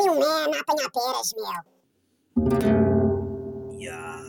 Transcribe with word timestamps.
Ali 0.00 0.08
um 0.08 0.18
man 0.18 0.50
a 0.56 0.60
apanhar 0.60 0.90
peras, 0.90 1.34
meu. 1.36 1.44
Yeah. 3.78 4.20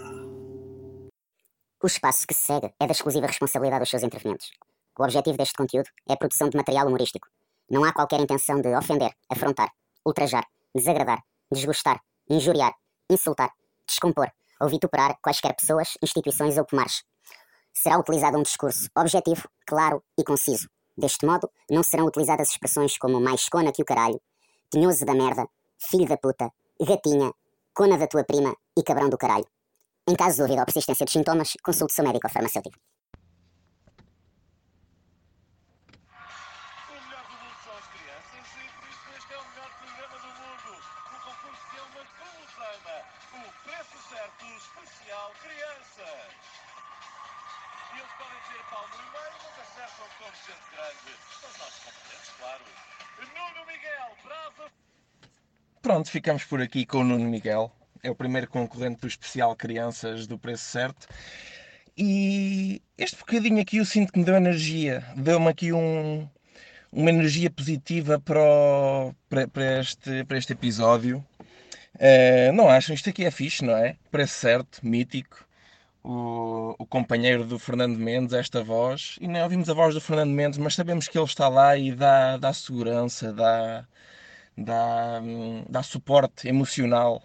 O 1.82 1.88
espaço 1.88 2.28
que 2.28 2.34
se 2.34 2.41
segue 2.41 2.73
é 2.78 2.86
da 2.86 2.91
exclusiva 2.91 3.25
responsabilidade 3.25 3.79
dos 3.79 3.89
seus 3.89 4.04
intervenientes. 4.04 4.52
O 4.99 5.04
objetivo 5.04 5.38
deste 5.38 5.54
conteúdo 5.54 5.89
é 6.10 6.14
a 6.14 6.18
produção 6.18 6.50
de 6.50 6.57
material 6.57 6.88
humorístico. 6.88 7.29
Não 7.70 7.86
há 7.86 7.93
qualquer 7.93 8.20
intenção 8.20 8.60
de 8.60 8.75
ofender, 8.75 9.14
afrontar, 9.29 9.71
ultrajar, 10.05 10.46
desagradar, 10.75 11.23
desgostar, 11.50 12.01
injuriar, 12.29 12.74
insultar, 13.10 13.54
descompor 13.88 14.29
ou 14.60 14.68
vituperar 14.68 15.18
quaisquer 15.24 15.56
pessoas, 15.56 15.93
instituições 16.04 16.57
ou 16.57 16.65
pomares. 16.65 17.01
Será 17.74 17.97
utilizado 17.97 18.38
um 18.38 18.43
discurso 18.43 18.89
objetivo, 18.93 19.47
claro 19.65 20.04
e 20.19 20.24
conciso. 20.25 20.68
Deste 20.97 21.25
modo, 21.25 21.50
não 21.69 21.82
serão 21.82 22.07
utilizadas 22.07 22.50
expressões 22.50 22.97
como 22.97 23.21
mais 23.21 23.47
cona 23.47 23.71
que 23.71 23.82
o 23.82 23.86
caralho, 23.86 24.21
tinhoso 24.69 25.06
da 25.06 25.14
merda, 25.14 25.47
filho 25.90 26.08
da 26.08 26.18
puta, 26.18 26.52
gatinha, 26.80 27.34
cona 27.74 27.98
da 27.98 28.08
tua 28.08 28.24
prima 28.24 28.56
e 28.78 28.84
cabrão 28.84 29.10
do 29.10 29.18
caralho. 29.18 29.46
Em 30.07 30.16
caso 30.16 30.36
de 30.36 30.42
dúvida 30.44 30.62
ou 30.62 30.66
persistência 30.66 31.06
dos 31.06 31.14
sintomas, 31.14 31.54
consulte 31.64 31.94
seu 31.94 32.04
médico 32.04 32.28
ou 32.28 32.34
farmacêutico. 32.34 32.78
É 44.12 44.14
é 50.52 50.76
grande. 50.76 51.12
Os 51.44 51.58
nossos 51.58 51.84
concorrentes, 51.84 52.30
claro. 52.38 52.64
Nuno 53.20 53.66
Miguel, 53.66 54.16
brasa 54.23 54.72
Pronto, 55.82 56.10
ficamos 56.10 56.44
por 56.44 56.62
aqui 56.62 56.86
com 56.86 57.00
o 57.00 57.04
Nuno 57.04 57.26
Miguel. 57.30 57.72
É 58.04 58.10
o 58.10 58.16
primeiro 58.16 58.48
concorrente 58.50 59.02
do 59.02 59.08
especial 59.08 59.56
Crianças 59.56 60.28
do 60.28 60.38
Preço 60.38 60.64
Certo. 60.66 61.08
E 61.98 62.82
este 62.98 63.18
bocadinho 63.18 63.62
aqui 63.62 63.78
eu 63.78 63.86
sinto 63.86 64.12
que 64.14 64.20
me 64.20 64.26
deu 64.26 64.36
energia. 64.36 65.04
Deu-me 65.16 65.50
aqui 65.50 65.73
um, 65.73 66.28
uma 66.92 67.10
energia 67.12 67.50
positiva 67.52 68.20
para, 68.20 68.42
o- 68.42 69.14
para, 69.30 69.48
para 69.48 69.80
este, 69.82 70.23
para 70.26 70.38
este 70.38 70.54
episódio. 70.54 71.26
Eh, 72.00 72.52
não 72.54 72.70
acham? 72.70 72.95
Isto 72.95 73.10
aqui 73.10 73.26
é 73.26 73.32
fixe, 73.32 73.64
não 73.66 73.76
é? 73.78 73.98
Preço 74.12 74.36
certo, 74.36 74.80
mítico. 74.86 75.45
O, 76.04 76.76
o 76.80 76.86
companheiro 76.88 77.45
do 77.45 77.60
Fernando 77.60 77.98
Mendes, 78.00 78.34
esta 78.34 78.64
voz. 78.64 79.18
E 79.22 79.28
nem 79.28 79.44
ouvimos 79.44 79.70
a 79.70 79.73
voz 79.73 79.94
do 79.95 80.02
Fernando 80.02 80.32
Mendes, 80.32 80.60
mas 80.60 80.76
sabemos 80.76 81.08
que 81.08 81.18
ele 81.18 81.26
está 81.26 81.48
lá 81.50 81.78
e 81.78 81.92
dá, 81.94 82.38
dá 82.38 82.54
segurança, 82.54 83.34
dá, 83.34 83.86
dá, 84.58 85.22
dá 85.70 85.84
suporte 85.84 86.48
emocional. 86.48 87.24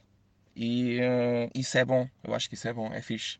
E 0.55 0.99
eh, 1.01 1.51
isso 1.55 1.77
é 1.79 1.85
bom. 1.85 2.09
Eu 2.25 2.35
acho 2.35 2.49
que 2.49 2.55
isso 2.55 2.69
é 2.69 2.73
bom, 2.73 2.93
é 2.93 3.03
fixe. 3.03 3.39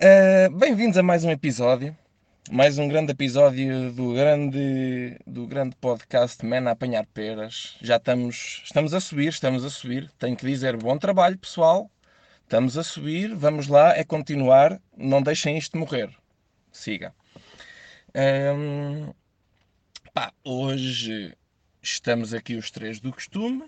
Eh, 0.00 0.48
Bem-vindos 0.48 0.96
a 0.96 1.02
mais 1.02 1.24
um 1.24 1.30
episódio. 1.30 1.96
Mais 2.50 2.78
um 2.78 2.88
grande 2.88 3.12
episódio 3.12 3.92
do 3.92 4.14
grande, 4.14 5.18
do 5.26 5.46
grande 5.46 5.76
podcast 5.76 6.44
Man 6.46 6.66
a 6.66 6.70
Apanhar 6.70 7.04
Peras. 7.06 7.76
Já 7.82 7.96
estamos, 7.96 8.62
estamos 8.64 8.94
a 8.94 9.00
subir, 9.00 9.28
estamos 9.28 9.64
a 9.64 9.70
subir. 9.70 10.10
Tenho 10.18 10.34
que 10.34 10.46
dizer 10.46 10.76
bom 10.78 10.96
trabalho, 10.96 11.36
pessoal. 11.36 11.90
Estamos 12.44 12.78
a 12.78 12.82
subir, 12.82 13.34
vamos 13.34 13.68
lá, 13.68 13.94
é 13.94 14.02
continuar. 14.02 14.80
Não 14.96 15.20
deixem 15.20 15.58
isto 15.58 15.76
morrer. 15.76 16.08
Siga. 16.72 17.14
Hum, 18.14 19.12
pá, 20.14 20.32
hoje 20.42 21.36
estamos 21.82 22.34
aqui 22.34 22.56
os 22.56 22.70
três 22.70 23.00
do 23.00 23.12
costume, 23.12 23.64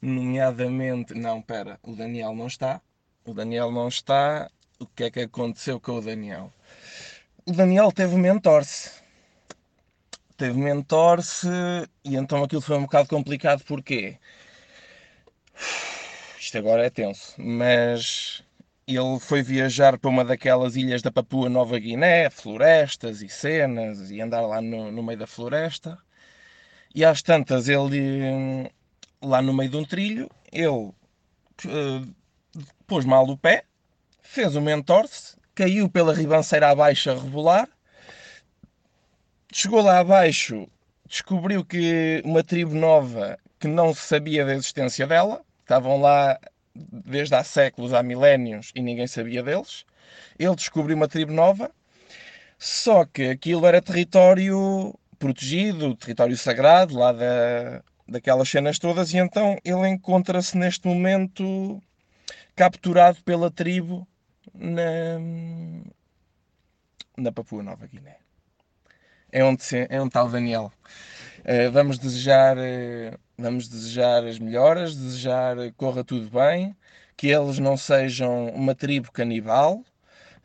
nomeadamente. 0.00 1.14
Não, 1.14 1.40
pera, 1.42 1.78
o 1.82 1.94
Daniel 1.94 2.34
não 2.34 2.46
está. 2.46 2.80
O 3.24 3.34
Daniel 3.34 3.70
não 3.70 3.88
está. 3.88 4.50
O 4.78 4.86
que 4.86 5.04
é 5.04 5.10
que 5.10 5.20
aconteceu 5.20 5.80
com 5.80 5.92
o 5.92 6.02
Daniel? 6.02 6.52
O 7.46 7.52
Daniel 7.52 7.90
teve 7.92 8.16
mentor-se. 8.16 8.90
Teve 10.36 10.58
mentor-se 10.58 11.48
e 12.04 12.16
então 12.16 12.44
aquilo 12.44 12.60
foi 12.60 12.76
um 12.76 12.82
bocado 12.82 13.08
complicado. 13.08 13.64
Porquê? 13.64 14.18
Isto 16.38 16.58
agora 16.58 16.86
é 16.86 16.90
tenso, 16.90 17.34
mas 17.38 18.44
ele 18.86 19.18
foi 19.18 19.42
viajar 19.42 19.98
para 19.98 20.10
uma 20.10 20.24
daquelas 20.24 20.76
ilhas 20.76 21.02
da 21.02 21.10
Papua 21.10 21.48
Nova 21.48 21.78
Guiné, 21.78 22.30
florestas 22.30 23.22
e 23.22 23.28
cenas, 23.28 24.10
e 24.10 24.20
andar 24.20 24.42
lá 24.42 24.60
no, 24.60 24.92
no 24.92 25.02
meio 25.02 25.18
da 25.18 25.26
floresta. 25.26 25.98
E 26.94 27.04
às 27.04 27.22
tantas, 27.22 27.68
ele, 27.68 28.22
hum, 28.22 28.66
lá 29.22 29.42
no 29.42 29.52
meio 29.52 29.70
de 29.70 29.76
um 29.76 29.84
trilho, 29.84 30.30
ele 30.52 30.92
eh, 31.66 32.02
pôs 32.86 33.04
mal 33.04 33.28
o 33.28 33.36
pé, 33.36 33.64
fez 34.22 34.56
um 34.56 34.60
mentor-se, 34.60 35.36
caiu 35.54 35.88
pela 35.88 36.14
ribanceira 36.14 36.70
abaixo 36.70 37.10
a 37.10 37.14
rebolar, 37.14 37.68
chegou 39.52 39.80
lá 39.82 39.98
abaixo, 39.98 40.68
descobriu 41.08 41.64
que 41.64 42.22
uma 42.24 42.42
tribo 42.42 42.74
nova 42.74 43.38
que 43.58 43.68
não 43.68 43.94
se 43.94 44.02
sabia 44.02 44.44
da 44.44 44.54
existência 44.54 45.06
dela, 45.06 45.42
estavam 45.62 46.00
lá 46.00 46.38
desde 46.74 47.34
há 47.34 47.42
séculos, 47.42 47.94
há 47.94 48.02
milénios, 48.02 48.70
e 48.74 48.82
ninguém 48.82 49.06
sabia 49.06 49.42
deles. 49.42 49.84
Ele 50.38 50.54
descobriu 50.54 50.96
uma 50.96 51.08
tribo 51.08 51.32
nova, 51.32 51.70
só 52.58 53.04
que 53.04 53.24
aquilo 53.28 53.66
era 53.66 53.80
território 53.80 54.94
protegido, 55.18 55.96
território 55.96 56.36
sagrado, 56.36 56.96
lá 56.96 57.12
da, 57.12 57.82
daquelas 58.08 58.48
cenas 58.48 58.78
todas, 58.78 59.12
e 59.12 59.18
então 59.18 59.58
ele 59.64 59.88
encontra-se 59.88 60.56
neste 60.56 60.86
momento 60.86 61.82
capturado 62.54 63.22
pela 63.22 63.50
tribo 63.50 64.06
na, 64.54 65.18
na 67.16 67.32
Papua 67.32 67.62
Nova 67.62 67.86
Guiné. 67.86 68.16
É 69.32 69.44
onde, 69.44 69.62
é 69.90 70.00
onde 70.00 70.08
está 70.08 70.24
o 70.24 70.30
Daniel. 70.30 70.72
Eh, 71.44 71.68
vamos 71.68 71.98
desejar, 71.98 72.56
eh, 72.58 73.16
vamos 73.38 73.68
desejar 73.68 74.24
as 74.24 74.38
melhoras, 74.38 74.96
desejar 74.96 75.56
que 75.56 75.72
corra 75.72 76.02
tudo 76.02 76.30
bem, 76.30 76.76
que 77.16 77.28
eles 77.28 77.58
não 77.58 77.76
sejam 77.76 78.48
uma 78.48 78.74
tribo 78.74 79.12
canibal, 79.12 79.84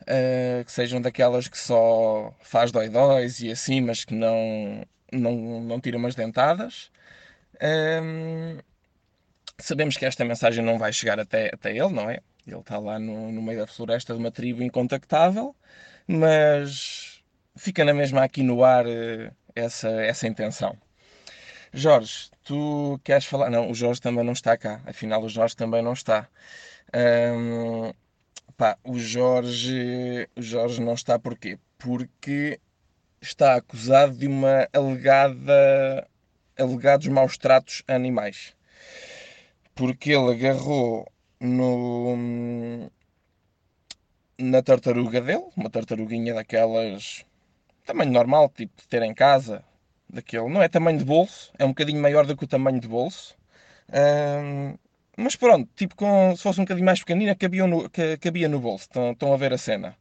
eh, 0.06 0.62
que 0.64 0.72
sejam 0.72 1.00
daquelas 1.00 1.48
que 1.48 1.58
só 1.58 2.34
faz 2.42 2.72
dói-dóis 2.72 3.40
e 3.40 3.50
assim, 3.50 3.80
mas 3.80 4.04
que 4.04 4.14
não, 4.14 4.84
não, 5.12 5.60
não 5.60 5.80
tira 5.80 5.96
umas 5.96 6.14
dentadas. 6.14 6.90
Ehm, 7.60 8.60
sabemos 9.58 9.96
que 9.96 10.04
esta 10.06 10.24
mensagem 10.24 10.64
não 10.64 10.78
vai 10.78 10.92
chegar 10.92 11.18
até, 11.20 11.50
até 11.54 11.70
ele, 11.70 11.90
não 11.90 12.10
é? 12.10 12.20
Ele 12.46 12.58
está 12.60 12.78
lá 12.78 12.98
no, 12.98 13.30
no 13.32 13.42
meio 13.42 13.60
da 13.60 13.66
floresta 13.66 14.12
de 14.14 14.18
uma 14.20 14.30
tribo 14.30 14.62
incontactável, 14.62 15.54
mas 16.06 17.22
fica 17.56 17.84
na 17.84 17.94
mesma 17.94 18.22
aqui 18.24 18.42
no 18.42 18.64
ar 18.64 18.86
eh, 18.86 19.32
essa, 19.54 19.88
essa 19.90 20.26
intenção. 20.26 20.76
Jorge, 21.72 22.30
tu 22.44 23.00
queres 23.04 23.24
falar? 23.26 23.50
Não, 23.50 23.70
o 23.70 23.74
Jorge 23.74 24.00
também 24.00 24.24
não 24.24 24.32
está 24.32 24.56
cá. 24.56 24.80
Afinal, 24.86 25.22
o 25.22 25.28
Jorge 25.28 25.56
também 25.56 25.82
não 25.82 25.92
está. 25.94 26.28
Ahm, 26.94 27.92
pá, 28.62 28.78
o 28.84 28.96
Jorge, 28.96 30.28
o 30.36 30.40
Jorge 30.40 30.80
não 30.80 30.94
está 30.94 31.18
porquê? 31.18 31.58
Porque 31.76 32.60
está 33.20 33.56
acusado 33.56 34.16
de 34.16 34.28
uma 34.28 34.68
alegada, 34.72 36.06
alegados 36.56 37.08
maus 37.08 37.36
tratos 37.36 37.82
a 37.88 37.94
animais. 37.96 38.54
Porque 39.74 40.12
ele 40.12 40.30
agarrou 40.30 41.10
no, 41.40 42.88
na 44.38 44.62
tartaruga 44.62 45.20
dele, 45.20 45.44
uma 45.56 45.68
tartaruguinha 45.68 46.32
daquelas 46.32 47.24
tamanho 47.84 48.12
normal, 48.12 48.48
tipo 48.48 48.80
de 48.80 48.86
ter 48.86 49.02
em 49.02 49.12
casa, 49.12 49.64
daquele, 50.08 50.48
não 50.48 50.62
é 50.62 50.68
tamanho 50.68 50.98
de 50.98 51.04
bolso, 51.04 51.52
é 51.58 51.64
um 51.64 51.70
bocadinho 51.70 52.00
maior 52.00 52.24
do 52.26 52.36
que 52.36 52.44
o 52.44 52.48
tamanho 52.48 52.78
de 52.78 52.86
bolso. 52.86 53.34
Ahm, 53.92 54.76
mas 55.16 55.36
pronto, 55.36 55.70
tipo 55.76 55.94
com, 55.96 56.34
se 56.36 56.42
fosse 56.42 56.60
um 56.60 56.64
bocadinho 56.64 56.86
mais 56.86 57.00
pequenina, 57.00 57.34
cabia 57.36 57.66
no, 57.66 57.88
ca- 57.90 58.16
cabia 58.20 58.48
no 58.48 58.60
bolso. 58.60 58.84
Estão, 58.86 59.12
estão 59.12 59.32
a 59.32 59.36
ver 59.36 59.52
a 59.52 59.58
cena. 59.58 59.96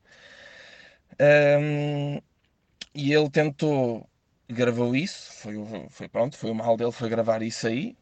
Ahm, 1.20 2.22
e 2.96 3.14
ele 3.14 3.30
tentou, 3.30 4.08
gravou 4.50 4.96
isso, 4.96 5.34
foi, 5.34 5.58
o- 5.58 5.88
foi 5.90 6.08
pronto, 6.10 6.38
foi 6.38 6.52
o 6.52 6.56
mal 6.56 6.78
dele, 6.78 6.92
foi 6.92 7.10
gravar 7.10 7.42
isso 7.44 7.68
aí. 7.68 7.96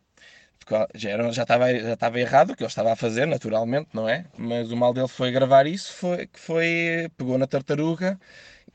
Já, 0.95 1.09
era, 1.11 1.31
já, 1.31 1.43
estava, 1.43 1.73
já 1.79 1.93
estava 1.93 2.19
errado 2.19 2.51
o 2.51 2.55
que 2.55 2.63
ele 2.63 2.67
estava 2.69 2.93
a 2.93 2.95
fazer, 2.95 3.25
naturalmente, 3.27 3.89
não 3.93 4.07
é? 4.09 4.25
Mas 4.37 4.71
o 4.71 4.77
mal 4.77 4.93
dele 4.93 5.07
foi 5.07 5.31
gravar 5.31 5.65
isso, 5.67 5.93
foi, 5.93 6.27
que 6.27 6.39
foi, 6.39 7.09
pegou 7.17 7.37
na 7.37 7.47
tartaruga 7.47 8.19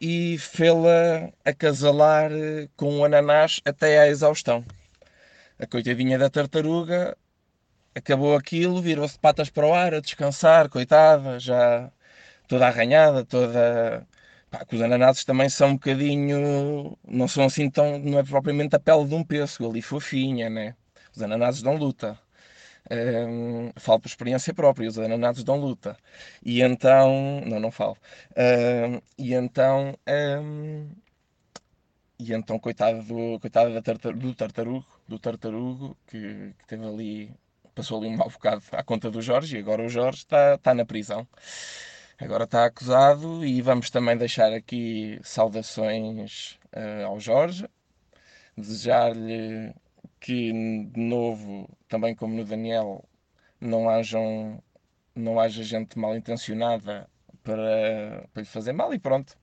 e 0.00 0.38
fê-la 0.38 1.30
acasalar 1.44 2.32
eh, 2.32 2.68
com 2.76 2.92
um 2.98 3.04
ananás 3.04 3.60
até 3.64 4.00
à 4.00 4.08
exaustão. 4.08 4.64
A 5.58 5.66
coitadinha 5.66 6.18
da 6.18 6.30
tartaruga 6.30 7.16
acabou 7.94 8.36
aquilo, 8.36 8.82
virou-se 8.82 9.18
patas 9.18 9.50
para 9.50 9.66
o 9.66 9.74
ar 9.74 9.94
a 9.94 10.00
descansar, 10.00 10.68
coitada, 10.68 11.38
já 11.38 11.90
toda 12.48 12.66
arranhada, 12.66 13.24
toda. 13.24 14.06
Pá, 14.50 14.64
que 14.64 14.76
os 14.76 14.82
ananases 14.82 15.24
também 15.24 15.48
são 15.48 15.70
um 15.70 15.74
bocadinho. 15.74 16.98
não 17.06 17.28
são 17.28 17.44
assim 17.46 17.70
tão. 17.70 17.98
não 17.98 18.18
é 18.18 18.22
propriamente 18.24 18.76
a 18.76 18.80
pele 18.80 19.06
de 19.06 19.14
um 19.14 19.24
pêssego, 19.24 19.70
ali 19.70 19.82
fofinha, 19.82 20.48
né? 20.50 20.76
Os 21.14 21.22
ananases 21.22 21.62
dão 21.62 21.76
luta. 21.76 22.18
Um, 22.90 23.72
falo 23.76 24.00
por 24.00 24.08
experiência 24.08 24.52
própria, 24.54 24.88
os 24.88 24.98
ananases 24.98 25.44
dão 25.44 25.56
luta. 25.56 25.96
E 26.44 26.62
então. 26.62 27.42
Não, 27.46 27.60
não 27.60 27.70
falo. 27.72 27.96
Um, 28.36 29.00
e 29.18 29.34
então. 29.34 29.96
Um, 30.08 30.88
e 32.18 32.32
então, 32.32 32.58
coitado 32.58 33.02
do, 33.02 33.40
coitado 33.40 33.72
da 33.74 33.82
tartar, 33.82 34.12
do 34.14 34.34
tartarugo, 34.34 34.86
do 35.08 35.18
tartarugo 35.18 35.96
que, 36.06 36.54
que 36.58 36.66
teve 36.66 36.86
ali, 36.86 37.34
passou 37.74 37.98
ali 37.98 38.08
um 38.08 38.16
mau 38.16 38.30
bocado 38.30 38.62
à 38.72 38.82
conta 38.82 39.10
do 39.10 39.20
Jorge 39.20 39.56
e 39.56 39.60
agora 39.60 39.84
o 39.84 39.88
Jorge 39.88 40.18
está, 40.18 40.54
está 40.54 40.74
na 40.74 40.84
prisão. 40.84 41.26
Agora 42.18 42.44
está 42.44 42.64
acusado 42.64 43.44
e 43.44 43.60
vamos 43.60 43.90
também 43.90 44.16
deixar 44.16 44.52
aqui 44.52 45.18
saudações 45.22 46.58
uh, 46.74 47.06
ao 47.06 47.18
Jorge, 47.18 47.68
desejar-lhe 48.56 49.74
que 50.20 50.52
de 50.52 51.00
novo, 51.00 51.68
também 51.88 52.14
como 52.14 52.34
no 52.34 52.44
Daniel, 52.44 53.04
não 53.60 53.88
hajam 53.90 54.62
não 55.14 55.38
haja 55.38 55.62
gente 55.62 55.98
mal 55.98 56.16
intencionada 56.16 57.08
para, 57.42 58.28
para 58.32 58.42
lhe 58.42 58.48
fazer 58.48 58.72
mal 58.72 58.92
e 58.94 58.98
pronto. 58.98 59.36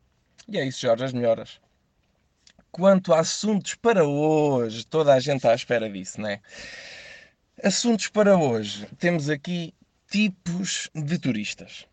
E 0.47 0.57
é 0.57 0.65
isso, 0.65 0.81
Jorge, 0.81 1.03
as 1.03 1.13
melhoras. 1.13 1.61
Quanto 2.71 3.13
a 3.13 3.19
assuntos 3.19 3.75
para 3.75 4.05
hoje, 4.05 4.85
toda 4.85 5.13
a 5.13 5.19
gente 5.19 5.37
está 5.37 5.51
à 5.51 5.55
espera 5.55 5.89
disso, 5.89 6.19
né? 6.19 6.41
Assuntos 7.63 8.07
para 8.07 8.35
hoje, 8.35 8.87
temos 8.97 9.29
aqui 9.29 9.71
tipos 10.09 10.89
de 10.95 11.19
turistas. 11.19 11.85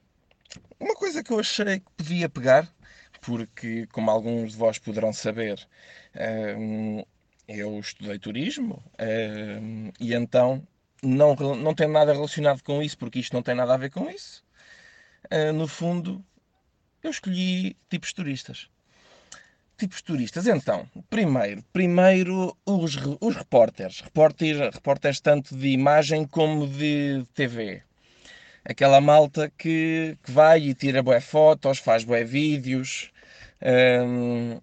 Uma 0.81 0.94
coisa 0.94 1.23
que 1.23 1.31
eu 1.31 1.41
achei 1.41 1.81
que 1.81 1.91
podia 1.94 2.26
pegar, 2.26 2.67
porque, 3.20 3.87
como 3.93 4.11
alguns 4.11 4.53
de 4.53 4.59
vós 4.59 4.79
poderão 4.79 5.12
saber, 5.12 5.69
hum, 6.56 7.05
eu 7.47 7.79
estudei 7.81 8.19
turismo 8.19 8.82
hum, 8.99 9.93
e 10.00 10.15
então 10.15 10.67
não, 11.03 11.35
não 11.35 11.75
tem 11.75 11.87
nada 11.87 12.15
relacionado 12.15 12.62
com 12.62 12.82
isso, 12.82 12.97
porque 12.97 13.19
isto 13.19 13.35
não 13.35 13.43
tem 13.43 13.55
nada 13.55 13.75
a 13.75 13.76
ver 13.76 13.91
com 13.91 14.09
isso. 14.09 14.43
Uh, 15.31 15.53
no 15.53 15.69
fundo, 15.69 16.25
eu 17.03 17.11
escolhi 17.11 17.76
tipos 17.91 18.15
turistas. 18.15 18.70
Tipos 19.78 20.02
turistas. 20.02 20.46
Então, 20.48 20.86
primeiro, 21.08 21.62
primeiro 21.72 22.56
os, 22.66 22.96
os 23.20 23.36
repórteres. 23.36 24.00
repórteres. 24.00 24.75
Repórteres 24.75 25.20
tanto 25.20 25.56
de 25.56 25.69
imagem 25.69 26.26
como 26.26 26.66
de 26.66 27.25
TV. 27.32 27.82
Aquela 28.64 29.00
malta 29.00 29.50
que, 29.56 30.19
que 30.22 30.32
vai 30.32 30.60
e 30.62 30.75
tira 30.75 31.02
boé 31.02 31.20
fotos, 31.20 31.78
faz 31.78 32.02
boé 32.04 32.25
vídeos. 32.25 33.12
Um, 33.62 34.60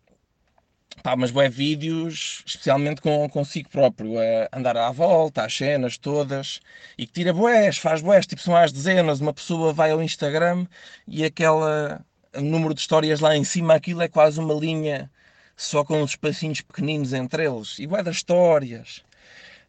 Pá, 1.04 1.16
mas 1.16 1.30
bué 1.30 1.48
vídeos, 1.50 2.42
especialmente 2.48 3.00
com 3.00 3.30
consigo 3.30 3.70
próprio, 3.70 4.18
a 4.20 4.58
andar 4.58 4.76
à 4.76 4.92
volta, 4.92 5.46
às 5.46 5.56
cenas 5.56 6.00
todas, 6.00 6.60
e 6.98 7.06
que 7.06 7.14
tira 7.14 7.32
boés, 7.32 7.78
faz 7.78 8.02
boés, 8.02 8.26
tipo 8.26 8.42
são 8.42 8.56
às 8.56 8.72
dezenas, 8.72 9.20
uma 9.22 9.34
pessoa 9.34 9.72
vai 9.72 9.92
ao 9.92 10.02
Instagram 10.02 10.66
e 11.08 11.24
aquela 11.24 12.04
número 12.42 12.74
de 12.74 12.82
histórias 12.82 13.20
lá 13.20 13.36
em 13.36 13.44
cima, 13.44 13.76
aquilo 13.76 14.02
é 14.02 14.08
quase 14.08 14.40
uma 14.40 14.54
linha 14.54 15.10
só 15.56 15.84
com 15.84 16.02
uns 16.02 16.12
espacinhos 16.12 16.62
pequeninos 16.62 17.14
entre 17.14 17.46
eles, 17.46 17.78
bué 17.88 18.04
das 18.04 18.18
histórias. 18.18 19.04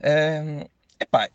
Um, 0.02 0.64
epá, 1.00 1.28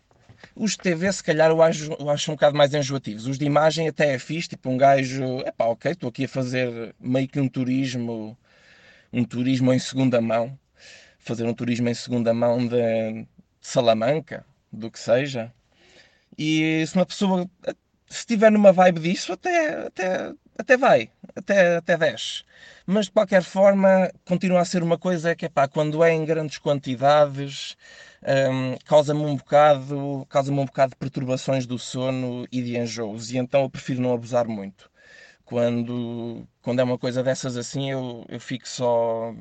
os 0.54 0.72
de 0.72 0.78
TV, 0.78 1.12
se 1.12 1.22
calhar, 1.22 1.50
eu 1.50 1.62
acho, 1.62 1.92
eu 1.92 2.10
acho 2.10 2.30
um 2.30 2.34
bocado 2.34 2.56
mais 2.56 2.74
enjoativos. 2.74 3.26
Os 3.26 3.38
de 3.38 3.44
imagem 3.46 3.88
até 3.88 4.14
é 4.14 4.18
fixe, 4.18 4.50
tipo 4.50 4.70
um 4.70 4.76
gajo, 4.76 5.40
epá, 5.40 5.66
ok, 5.66 5.92
estou 5.92 6.08
aqui 6.08 6.24
a 6.24 6.28
fazer 6.28 6.94
meio 7.00 7.28
que 7.28 7.40
um 7.40 7.48
turismo 7.48 8.36
um 9.12 9.24
turismo 9.24 9.72
em 9.72 9.78
segunda 9.78 10.20
mão, 10.20 10.58
fazer 11.18 11.44
um 11.44 11.54
turismo 11.54 11.88
em 11.88 11.94
segunda 11.94 12.32
mão 12.32 12.66
de 12.66 13.26
Salamanca, 13.60 14.44
do 14.72 14.90
que 14.90 14.98
seja. 14.98 15.52
E 16.38 16.84
se 16.86 16.94
uma 16.96 17.06
pessoa 17.06 17.48
se 18.08 18.20
estiver 18.20 18.50
numa 18.50 18.72
vibe 18.72 19.00
disso, 19.00 19.32
até, 19.32 19.86
até, 19.86 20.32
até 20.58 20.76
vai, 20.76 21.10
até, 21.34 21.76
até 21.76 21.96
desce. 21.96 22.44
Mas 22.86 23.06
de 23.06 23.12
qualquer 23.12 23.42
forma, 23.42 24.10
continua 24.26 24.60
a 24.60 24.64
ser 24.64 24.82
uma 24.82 24.98
coisa 24.98 25.34
que, 25.34 25.48
pá, 25.48 25.68
quando 25.68 26.02
é 26.04 26.12
em 26.12 26.24
grandes 26.24 26.58
quantidades, 26.58 27.76
um, 28.22 28.76
causa-me 28.86 29.24
um 29.24 29.36
bocado, 29.36 30.26
causa-me 30.28 30.58
um 30.60 30.64
bocado 30.66 30.90
de 30.90 30.96
perturbações 30.96 31.66
do 31.66 31.78
sono 31.78 32.46
e 32.52 32.62
de 32.62 32.76
enjoos, 32.78 33.30
e 33.32 33.38
então 33.38 33.62
eu 33.62 33.70
prefiro 33.70 34.00
não 34.00 34.12
abusar 34.14 34.46
muito 34.48 34.90
quando, 35.52 36.48
quando 36.62 36.80
é 36.80 36.82
uma 36.84 36.98
coisa 36.98 37.22
dessas 37.22 37.56
assim, 37.58 37.90
eu, 37.90 38.24
eu 38.28 38.40
fico 38.40 38.66
só. 38.68 39.34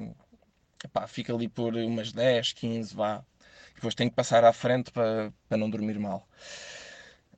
Epá, 0.84 1.08
fico 1.08 1.34
ali 1.34 1.48
por 1.48 1.76
umas 1.76 2.12
10, 2.12 2.54
15, 2.54 2.94
vá. 2.96 3.24
Depois 3.76 3.96
tenho 3.96 4.10
que 4.10 4.16
passar 4.16 4.44
à 4.44 4.52
frente 4.54 4.92
para, 4.92 5.32
para 5.48 5.58
não 5.58 5.70
dormir 5.70 5.98
mal. 6.00 6.28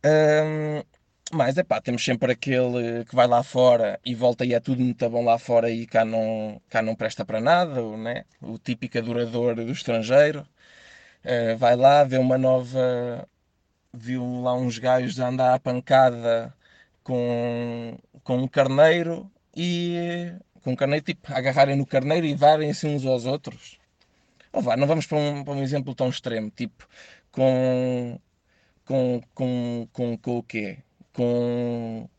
Um, 0.05 0.83
mas 1.33 1.57
é 1.57 1.63
pá, 1.63 1.81
temos 1.81 2.03
sempre 2.03 2.31
aquele 2.31 3.05
que 3.05 3.15
vai 3.15 3.27
lá 3.27 3.43
fora 3.43 3.99
e 4.05 4.15
volta 4.15 4.45
e 4.45 4.53
é 4.53 4.59
tudo 4.59 4.81
muito 4.81 5.09
bom 5.09 5.23
lá 5.23 5.37
fora 5.37 5.69
e 5.69 5.85
cá 5.85 6.05
não, 6.05 6.61
cá 6.69 6.81
não 6.81 6.95
presta 6.95 7.25
para 7.25 7.41
nada, 7.41 7.81
né? 7.97 8.25
o 8.41 8.57
típico 8.57 8.97
adorador 8.97 9.55
do 9.55 9.71
estrangeiro. 9.71 10.47
Uh, 11.25 11.57
vai 11.57 11.75
lá, 11.75 12.03
vê 12.03 12.17
uma 12.17 12.37
nova. 12.37 13.27
Viu 13.93 14.41
lá 14.41 14.55
uns 14.55 14.79
gajos 14.79 15.19
a 15.19 15.29
andar 15.29 15.53
à 15.53 15.59
pancada 15.59 16.53
com, 17.03 17.97
com 18.23 18.37
um 18.37 18.47
carneiro 18.47 19.29
e 19.55 20.33
com 20.63 20.71
um 20.73 20.75
carneiro 20.75 21.05
tipo 21.05 21.33
agarrarem 21.33 21.75
no 21.75 21.85
carneiro 21.85 22.25
e 22.25 22.35
darem-se 22.35 22.87
uns 22.87 23.05
aos 23.05 23.25
outros. 23.25 23.77
Ou 24.53 24.61
vá, 24.61 24.77
não 24.77 24.87
vamos 24.87 25.05
para 25.07 25.17
um, 25.17 25.43
para 25.43 25.53
um 25.53 25.63
exemplo 25.63 25.95
tão 25.95 26.09
extremo, 26.09 26.51
tipo 26.51 26.87
com 27.31 28.19
com, 28.85 29.21
com, 29.33 29.87
com, 29.91 30.17
com 30.17 30.37
o 30.37 30.43
quê? 30.43 30.79
Com, 31.13 32.09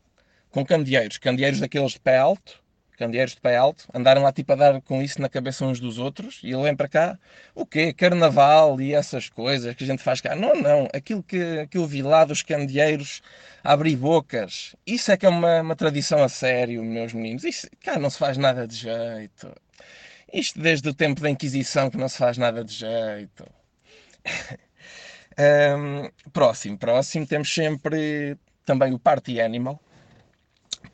com 0.49 0.65
candeeiros, 0.65 1.17
candeeiros 1.17 1.59
daqueles 1.59 1.91
de 1.91 1.99
pé 1.99 2.17
alto, 2.17 2.63
candeeiros 2.95 3.35
de 3.35 3.41
pé 3.41 3.57
alto, 3.57 3.85
andaram 3.93 4.23
lá 4.23 4.31
tipo 4.31 4.51
a 4.53 4.55
dar 4.55 4.81
com 4.81 5.01
isso 5.01 5.21
na 5.21 5.29
cabeça 5.29 5.65
uns 5.65 5.79
dos 5.79 5.97
outros, 5.97 6.39
e 6.43 6.51
ele 6.51 6.63
vem 6.63 6.75
para 6.75 6.87
cá, 6.87 7.19
o 7.53 7.65
quê? 7.65 7.93
Carnaval 7.93 8.79
e 8.81 8.93
essas 8.93 9.29
coisas 9.29 9.75
que 9.75 9.83
a 9.83 9.87
gente 9.87 10.01
faz 10.01 10.21
cá. 10.21 10.35
Não, 10.35 10.55
não, 10.55 10.87
aquilo 10.93 11.21
que, 11.21 11.67
que 11.67 11.77
eu 11.77 11.85
vi 11.85 12.01
lá 12.01 12.25
dos 12.25 12.41
candeeiros 12.41 13.21
abrir 13.63 13.95
bocas, 13.95 14.75
isso 14.85 15.11
é 15.11 15.17
que 15.17 15.25
é 15.25 15.29
uma, 15.29 15.61
uma 15.61 15.75
tradição 15.75 16.23
a 16.23 16.29
sério, 16.29 16.83
meus 16.83 17.13
meninos. 17.13 17.43
Isso, 17.43 17.67
cá 17.83 17.99
não 17.99 18.09
se 18.09 18.17
faz 18.17 18.37
nada 18.37 18.67
de 18.67 18.75
jeito. 18.75 19.51
Isto 20.33 20.59
desde 20.59 20.89
o 20.89 20.93
tempo 20.93 21.21
da 21.21 21.29
Inquisição 21.29 21.89
que 21.89 21.97
não 21.97 22.09
se 22.09 22.17
faz 22.17 22.37
nada 22.37 22.63
de 22.63 22.73
jeito. 22.73 23.45
um, 25.77 26.29
próximo, 26.31 26.77
próximo, 26.77 27.27
temos 27.27 27.53
sempre 27.53 28.37
também 28.65 28.93
o 28.93 28.99
Party 28.99 29.39
Animal 29.39 29.79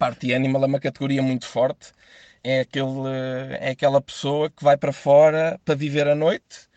Party 0.02 0.34
Animal 0.34 0.64
é 0.64 0.68
uma 0.68 0.80
categoria 0.80 1.22
muito 1.22 1.46
forte. 1.46 1.92
É, 2.44 2.62
aquele, 2.62 3.08
é 3.60 3.70
aquela 3.70 4.02
pessoa 4.02 4.50
que 4.50 4.64
vai 4.64 4.76
para 4.76 4.92
fora 4.92 5.60
para 5.64 5.76
viver 5.76 6.08
a 6.08 6.16
noite, 6.16 6.68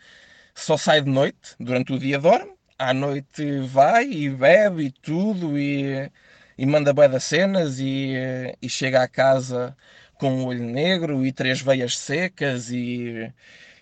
só 0.53 0.77
sai 0.77 1.01
de 1.01 1.09
noite, 1.09 1.55
durante 1.59 1.93
o 1.93 1.99
dia 1.99 2.19
dorme, 2.19 2.53
à 2.77 2.93
noite 2.93 3.61
vai 3.61 4.05
e 4.11 4.29
bebe 4.29 4.85
e 4.85 4.91
tudo 4.91 5.57
e, 5.57 6.11
e 6.57 6.65
manda 6.67 6.93
bué 6.93 7.07
das 7.07 7.23
cenas 7.23 7.79
e, 7.79 8.13
e 8.61 8.69
chega 8.69 9.01
à 9.03 9.07
casa 9.07 9.75
com 10.19 10.29
um 10.31 10.45
olho 10.45 10.63
negro 10.63 11.25
e 11.25 11.31
três 11.33 11.61
veias 11.61 11.97
secas 11.97 12.69
e, 12.71 13.31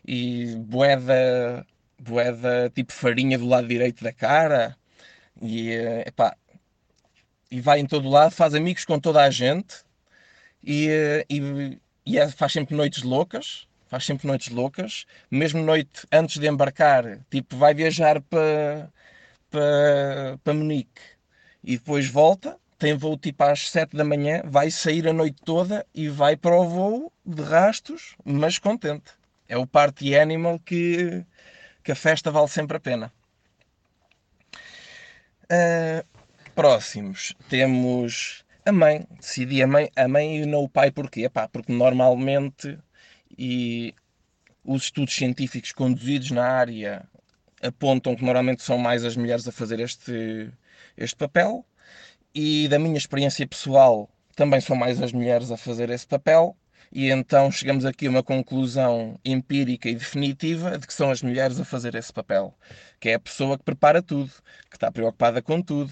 e 0.05 0.55
boeda, 0.57 1.65
boeda 1.99 2.69
tipo 2.73 2.93
farinha 2.93 3.37
do 3.37 3.47
lado 3.47 3.67
direito 3.67 4.03
da 4.03 4.13
cara 4.13 4.77
e 5.41 5.71
epá, 6.05 6.35
e 7.53 7.61
vai 7.61 7.79
em 7.79 7.85
todo 7.85 8.09
lado, 8.09 8.31
faz 8.31 8.55
amigos 8.55 8.83
com 8.83 8.99
toda 8.99 9.21
a 9.21 9.29
gente 9.29 9.85
e, 10.63 10.89
e, 11.29 11.79
e 12.03 12.17
é, 12.17 12.27
faz 12.27 12.51
sempre 12.51 12.75
noites 12.75 13.03
loucas. 13.03 13.67
Faz 13.87 14.05
sempre 14.05 14.25
noites 14.25 14.49
loucas, 14.49 15.05
mesmo 15.29 15.61
noite 15.61 16.07
antes 16.11 16.39
de 16.39 16.47
embarcar, 16.47 17.19
tipo, 17.29 17.55
vai 17.55 17.75
viajar 17.75 18.19
para 18.21 18.89
para, 19.51 20.39
para 20.43 20.53
Munique 20.55 20.99
e 21.63 21.77
depois 21.77 22.07
volta, 22.07 22.57
tem 22.79 22.97
voo 22.97 23.15
tipo 23.15 23.43
às 23.43 23.69
7 23.69 23.95
da 23.95 24.03
manhã, 24.03 24.41
vai 24.45 24.71
sair 24.71 25.07
a 25.07 25.13
noite 25.13 25.39
toda 25.45 25.85
e 25.93 26.09
vai 26.09 26.35
para 26.35 26.55
o 26.55 26.67
voo 26.67 27.13
de 27.23 27.43
rastos, 27.43 28.15
mas 28.25 28.57
contente. 28.57 29.11
É 29.47 29.55
o 29.55 29.67
party 29.67 30.15
animal 30.17 30.57
que, 30.57 31.23
que 31.83 31.91
a 31.91 31.95
festa 31.95 32.31
vale 32.31 32.47
sempre 32.47 32.77
a 32.77 32.79
pena. 32.79 33.13
Uh, 35.43 36.12
próximos 36.53 37.33
temos 37.49 38.43
a 38.65 38.71
mãe. 38.71 39.05
Decidi 39.19 39.61
a 39.61 39.67
mãe, 39.67 39.89
a 39.95 40.07
mãe 40.07 40.37
e 40.41 40.45
não 40.45 40.63
o 40.63 40.69
pai 40.69 40.91
porquê? 40.91 41.23
Epá, 41.23 41.47
porque 41.47 41.71
normalmente 41.73 42.77
e 43.37 43.93
os 44.63 44.83
estudos 44.83 45.13
científicos 45.15 45.71
conduzidos 45.71 46.31
na 46.31 46.45
área 46.45 47.05
apontam 47.61 48.15
que 48.15 48.23
normalmente 48.23 48.63
são 48.63 48.77
mais 48.77 49.03
as 49.03 49.17
mulheres 49.17 49.47
a 49.47 49.51
fazer 49.51 49.79
este, 49.79 50.51
este 50.97 51.15
papel 51.15 51.65
e 52.33 52.67
da 52.67 52.79
minha 52.79 52.97
experiência 52.97 53.47
pessoal 53.47 54.09
também 54.35 54.61
são 54.61 54.75
mais 54.75 55.01
as 55.01 55.11
mulheres 55.11 55.51
a 55.51 55.57
fazer 55.57 55.89
esse 55.89 56.07
papel 56.07 56.55
E 56.95 57.09
então 57.09 57.51
chegamos 57.51 57.85
aqui 57.85 58.05
a 58.05 58.09
uma 58.11 58.23
conclusão 58.23 59.19
empírica 59.25 59.89
e 59.89 59.95
definitiva 59.95 60.77
de 60.77 60.85
que 60.85 60.93
são 60.93 61.09
as 61.09 61.23
mulheres 61.23 61.59
a 61.59 61.65
fazer 61.65 61.95
esse 61.95 62.13
papel. 62.13 62.53
Que 62.99 63.09
é 63.09 63.13
a 63.15 63.19
pessoa 63.19 63.57
que 63.57 63.63
prepara 63.63 64.01
tudo, 64.01 64.31
que 64.69 64.77
está 64.77 64.91
preocupada 64.91 65.41
com 65.41 65.59
tudo, 65.59 65.91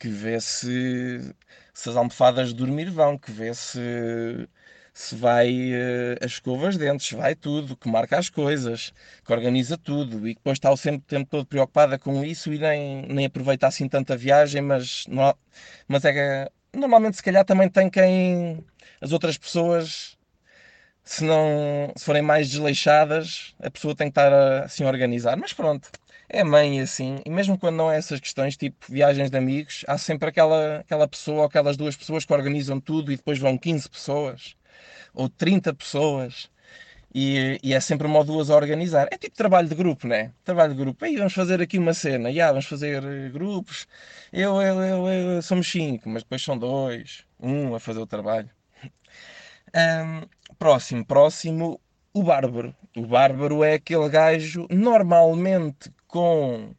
que 0.00 0.08
vê 0.08 0.40
se, 0.40 1.34
se 1.74 1.90
as 1.90 1.96
almofadas 1.96 2.50
de 2.50 2.54
dormir 2.56 2.90
vão, 2.90 3.18
que 3.18 3.32
vê 3.32 3.54
se 3.54 4.48
se 4.92 5.14
vai 5.14 5.72
uh, 5.72 6.24
as 6.24 6.32
escovas 6.32 6.74
de 6.76 6.80
dentes, 6.84 7.12
vai 7.12 7.34
tudo, 7.34 7.76
que 7.76 7.88
marca 7.88 8.18
as 8.18 8.28
coisas, 8.28 8.92
que 9.24 9.32
organiza 9.32 9.78
tudo 9.78 10.28
e 10.28 10.34
que 10.34 10.40
depois 10.40 10.56
está 10.56 10.70
o 10.70 10.76
sempre, 10.76 11.06
tempo 11.06 11.30
todo 11.30 11.46
preocupada 11.46 11.98
com 11.98 12.24
isso 12.24 12.52
e 12.52 12.58
nem, 12.58 13.02
nem 13.06 13.26
aproveita 13.26 13.66
assim 13.66 13.88
tanta 13.88 14.16
viagem, 14.16 14.62
mas, 14.62 15.04
não, 15.08 15.34
mas 15.88 16.04
é 16.04 16.50
normalmente 16.74 17.16
se 17.16 17.22
calhar 17.22 17.44
também 17.44 17.68
tem 17.68 17.90
quem 17.90 18.64
as 19.00 19.12
outras 19.12 19.38
pessoas 19.38 20.18
se 21.04 21.24
não 21.24 21.92
se 21.96 22.04
forem 22.04 22.22
mais 22.22 22.48
desleixadas, 22.50 23.54
a 23.60 23.70
pessoa 23.70 23.94
tem 23.96 24.08
que 24.08 24.12
estar 24.12 24.32
assim 24.64 24.84
a 24.84 24.88
organizar. 24.88 25.36
Mas 25.36 25.52
pronto, 25.52 25.90
é 26.32 26.44
mãe 26.44 26.80
assim, 26.80 27.20
e 27.26 27.30
mesmo 27.30 27.58
quando 27.58 27.76
não 27.76 27.90
é 27.90 27.98
essas 27.98 28.20
questões, 28.20 28.56
tipo 28.56 28.86
viagens 28.88 29.30
de 29.30 29.36
amigos, 29.36 29.84
há 29.88 29.98
sempre 29.98 30.28
aquela, 30.28 30.78
aquela 30.78 31.08
pessoa 31.08 31.46
aquelas 31.46 31.76
duas 31.76 31.96
pessoas 31.96 32.24
que 32.24 32.32
organizam 32.32 32.80
tudo 32.80 33.12
e 33.12 33.16
depois 33.16 33.38
vão 33.38 33.58
15 33.58 33.88
pessoas 33.90 34.56
ou 35.14 35.28
30 35.28 35.74
pessoas 35.74 36.50
e, 37.14 37.58
e, 37.62 37.74
é 37.74 37.80
sempre 37.80 38.06
uma 38.06 38.18
ou 38.20 38.24
duas 38.24 38.50
a 38.50 38.56
organizar. 38.56 39.08
É 39.10 39.18
tipo 39.18 39.36
trabalho 39.36 39.68
de 39.68 39.74
grupo, 39.74 40.06
né? 40.06 40.32
Trabalho 40.44 40.74
de 40.74 40.78
grupo. 40.80 41.04
Aí 41.04 41.16
vamos 41.16 41.32
fazer 41.32 41.60
aqui 41.60 41.78
uma 41.78 41.92
cena, 41.94 42.30
yeah, 42.30 42.52
vamos 42.52 42.66
fazer 42.66 43.02
eh, 43.04 43.28
grupos. 43.30 43.86
Eu, 44.32 44.62
eu, 44.62 44.80
eu, 44.80 45.08
eu, 45.08 45.42
somos 45.42 45.70
cinco, 45.70 46.08
mas 46.08 46.22
depois 46.22 46.42
são 46.42 46.56
dois, 46.58 47.24
um 47.40 47.74
a 47.74 47.80
fazer 47.80 48.00
o 48.00 48.06
trabalho. 48.06 48.50
Um, 49.72 50.26
próximo, 50.58 51.06
próximo, 51.06 51.80
o 52.12 52.24
bárbaro. 52.24 52.74
O 52.96 53.06
bárbaro 53.06 53.62
é 53.62 53.74
aquele 53.74 54.08
gajo 54.08 54.66
normalmente 54.68 55.92
com 56.10 56.74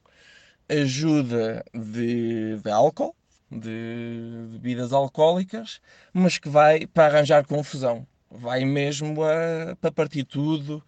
ajuda 0.70 1.64
de, 1.74 2.58
de 2.58 2.72
álcool, 2.72 3.16
de 3.52 4.48
bebidas 4.52 4.94
alcoólicas, 4.94 5.82
mas 6.14 6.38
que 6.38 6.50
vai 6.50 6.88
para 6.88 7.08
arranjar 7.08 7.46
confusão 7.46 8.08
vai 8.32 8.64
mesmo 8.66 9.24
a, 9.24 9.76
para 9.76 9.92
partir 9.92 10.24
tudo. 10.24 10.84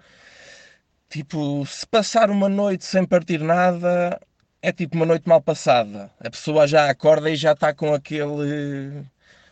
Tipo, 1.09 1.65
se 1.65 1.85
passar 1.85 2.29
uma 2.31 2.49
noite 2.49 2.85
sem 2.85 3.05
partir 3.05 3.39
nada, 3.39 4.19
é 4.61 4.71
tipo 4.71 4.95
uma 4.95 5.05
noite 5.05 5.27
mal 5.27 5.41
passada. 5.41 6.11
A 6.19 6.29
pessoa 6.29 6.67
já 6.67 6.89
acorda 6.89 7.29
e 7.29 7.35
já 7.35 7.51
está 7.53 7.73
com 7.73 7.93
aquele 7.93 9.05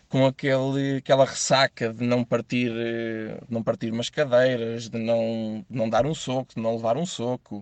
com 0.09 0.25
aquele, 0.25 0.97
aquela 0.97 1.25
ressaca 1.25 1.93
de 1.93 2.03
não 2.03 2.23
partir, 2.23 2.69
de 2.71 3.37
não 3.49 3.63
partir 3.63 3.91
umas 3.91 4.09
cadeiras, 4.09 4.89
de 4.89 4.97
não, 4.99 5.65
de 5.69 5.77
não 5.77 5.89
dar 5.89 6.05
um 6.05 6.13
soco, 6.13 6.53
de 6.55 6.61
não 6.61 6.75
levar 6.75 6.97
um 6.97 7.05
soco. 7.05 7.61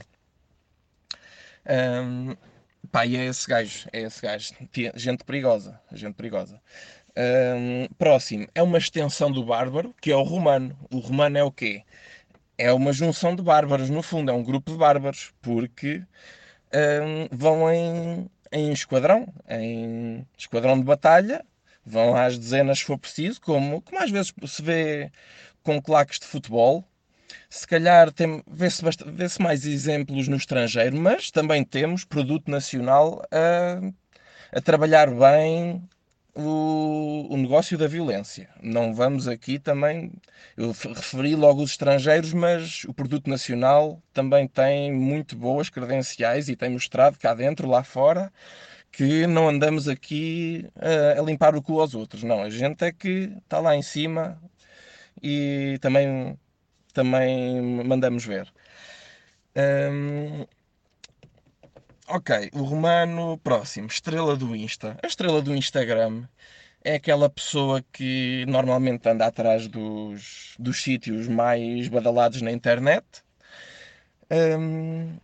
Um, 1.67 2.35
pá, 2.91 3.05
e 3.05 3.15
é 3.15 3.25
esse 3.25 3.47
gajo, 3.47 3.87
é 3.91 4.01
esse 4.01 4.21
gajo. 4.21 4.53
Gente 4.95 5.23
perigosa, 5.23 5.79
gente 5.91 6.15
perigosa. 6.15 6.61
Um, 7.17 7.87
próximo 7.97 8.47
é 8.55 8.63
uma 8.63 8.77
extensão 8.77 9.31
do 9.31 9.43
bárbaro, 9.43 9.93
que 10.01 10.11
é 10.11 10.15
o 10.15 10.23
romano. 10.23 10.77
O 10.91 10.99
romano 10.99 11.37
é 11.37 11.43
o 11.43 11.51
quê? 11.51 11.83
É 12.57 12.71
uma 12.73 12.93
junção 12.93 13.35
de 13.35 13.41
bárbaros, 13.41 13.89
no 13.89 14.01
fundo, 14.01 14.31
é 14.31 14.33
um 14.33 14.43
grupo 14.43 14.71
de 14.71 14.77
bárbaros, 14.77 15.33
porque 15.41 16.03
um, 16.73 17.27
vão 17.35 17.71
em, 17.73 18.29
em 18.51 18.71
esquadrão, 18.71 19.27
em 19.49 20.25
esquadrão 20.37 20.77
de 20.77 20.83
batalha, 20.85 21.45
vão 21.85 22.15
às 22.15 22.37
dezenas 22.37 22.79
se 22.79 22.85
for 22.85 22.97
preciso, 22.97 23.41
como, 23.41 23.81
como 23.81 24.01
às 24.01 24.11
vezes 24.11 24.33
se 24.47 24.61
vê 24.61 25.11
com 25.63 25.81
claques 25.81 26.19
de 26.19 26.25
futebol. 26.25 26.85
Se 27.49 27.67
calhar 27.67 28.13
vê-se 28.47 28.83
vê 28.83 29.43
mais 29.43 29.65
exemplos 29.65 30.27
no 30.27 30.37
estrangeiro, 30.37 30.97
mas 30.97 31.31
também 31.31 31.63
temos 31.63 32.03
produto 32.05 32.49
nacional 32.49 33.23
a, 33.31 34.57
a 34.57 34.61
trabalhar 34.61 35.09
bem 35.11 35.87
o, 36.35 37.27
o 37.29 37.37
negócio 37.37 37.77
da 37.77 37.87
violência. 37.87 38.49
Não 38.61 38.93
vamos 38.93 39.27
aqui 39.27 39.59
também. 39.59 40.11
Eu 40.55 40.71
referi 40.71 41.35
logo 41.35 41.61
os 41.63 41.71
estrangeiros, 41.71 42.33
mas 42.33 42.83
o 42.85 42.93
produto 42.93 43.29
nacional 43.29 44.01
também 44.13 44.47
tem 44.47 44.93
muito 44.93 45.35
boas 45.35 45.69
credenciais 45.69 46.49
e 46.49 46.55
tem 46.55 46.69
mostrado 46.69 47.17
cá 47.19 47.33
dentro, 47.33 47.67
lá 47.67 47.83
fora, 47.83 48.31
que 48.91 49.27
não 49.27 49.49
andamos 49.49 49.87
aqui 49.87 50.67
a, 50.75 51.19
a 51.19 51.23
limpar 51.23 51.55
o 51.55 51.61
cu 51.61 51.79
aos 51.81 51.95
outros. 51.95 52.23
Não, 52.23 52.41
a 52.43 52.49
gente 52.49 52.83
é 52.85 52.91
que 52.91 53.31
está 53.43 53.59
lá 53.59 53.75
em 53.75 53.81
cima 53.81 54.39
e 55.21 55.77
também, 55.81 56.37
também 56.93 57.61
mandamos 57.83 58.25
ver. 58.25 58.51
Hum, 59.55 60.45
Ok, 62.11 62.49
o 62.53 62.63
Romano, 62.63 63.37
próximo, 63.37 63.87
estrela 63.87 64.35
do 64.35 64.55
Insta. 64.55 64.97
A 65.03 65.05
estrela 65.05 65.43
do 65.43 65.55
Instagram 65.55 66.23
é 66.83 66.95
aquela 66.95 67.29
pessoa 67.29 67.83
que 67.93 68.45
normalmente 68.47 69.07
anda 69.07 69.27
atrás 69.27 69.67
dos, 69.67 70.55
dos 70.57 70.81
sítios 70.81 71.27
mais 71.27 71.87
badalados 71.87 72.41
na 72.41 72.51
internet. 72.51 73.05
Um, 74.31 75.17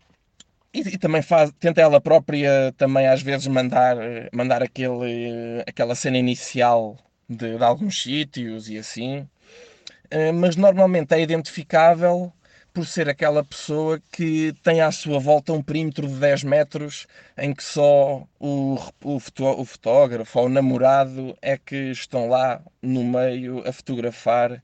e, 0.72 0.82
e, 0.82 0.98
também 1.00 1.24
faz, 1.24 1.52
tenta 1.60 1.82
ela 1.82 2.00
própria 2.00 2.72
também 2.78 3.08
às 3.08 3.22
vezes 3.24 3.48
mandar, 3.48 3.98
mandar 4.32 4.62
aquele, 4.62 5.64
aquela 5.68 5.96
cena 5.96 6.18
inicial 6.20 6.98
de, 7.28 7.58
de 7.58 7.64
alguns 7.64 8.04
sítios 8.04 8.70
e 8.70 8.78
assim. 8.78 9.28
Uh, 10.14 10.34
mas 10.34 10.56
normalmente 10.56 11.14
é 11.14 11.22
identificável 11.22 12.32
por 12.76 12.86
ser 12.86 13.08
aquela 13.08 13.42
pessoa 13.42 14.02
que 14.12 14.54
tem 14.62 14.82
à 14.82 14.92
sua 14.92 15.18
volta 15.18 15.54
um 15.54 15.62
perímetro 15.62 16.06
de 16.10 16.16
10 16.16 16.44
metros 16.44 17.08
em 17.38 17.54
que 17.54 17.64
só 17.64 18.28
o, 18.38 18.78
o, 19.02 19.16
o 19.16 19.66
fotógrafo 19.66 20.40
ou 20.40 20.48
o 20.48 20.50
namorado 20.50 21.38
é 21.42 21.58
que 21.58 21.92
estão 21.92 22.28
lá 22.28 22.62
no 22.82 23.02
meio 23.02 23.66
a 23.66 23.72
fotografar. 23.72 24.62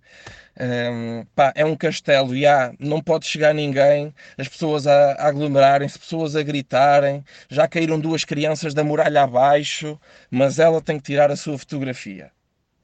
Um, 0.59 1.25
pá, 1.33 1.53
é 1.55 1.63
um 1.63 1.75
castelo 1.75 2.35
e 2.35 2.45
há, 2.45 2.73
não 2.77 3.01
pode 3.01 3.25
chegar 3.25 3.53
ninguém, 3.53 4.13
as 4.37 4.49
pessoas 4.49 4.85
a, 4.85 5.13
a 5.13 5.27
aglomerarem-se, 5.27 5.97
pessoas 5.97 6.35
a 6.35 6.43
gritarem, 6.43 7.23
já 7.49 7.65
caíram 7.65 7.97
duas 7.97 8.25
crianças 8.25 8.73
da 8.73 8.83
muralha 8.83 9.23
abaixo, 9.23 9.97
mas 10.29 10.59
ela 10.59 10.81
tem 10.81 10.97
que 10.97 11.03
tirar 11.03 11.31
a 11.31 11.37
sua 11.37 11.57
fotografia. 11.57 12.29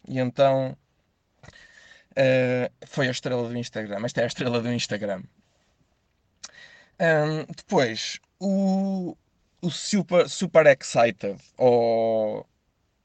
E 0.07 0.19
então 0.19 0.77
Uh, 2.17 2.87
foi 2.87 3.07
a 3.07 3.11
estrela 3.11 3.47
do 3.47 3.55
Instagram. 3.55 4.03
Esta 4.03 4.21
é 4.21 4.23
a 4.23 4.27
estrela 4.27 4.59
do 4.59 4.73
Instagram. 4.73 5.21
Um, 6.99 7.45
depois, 7.55 8.19
o, 8.39 9.15
o 9.61 9.69
super, 9.69 10.27
super 10.27 10.65
excited 10.65 11.37
ou 11.55 12.43